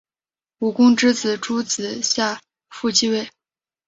[0.57, 3.29] 武公之子邾子夏父继位。